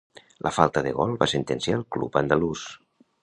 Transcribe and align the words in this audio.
La 0.45 0.51
falta 0.55 0.81
de 0.87 0.93
gol 0.99 1.13
va 1.25 1.27
sentenciar 1.33 1.77
el 1.81 1.85
club 1.97 2.19
andalús. 2.25 2.67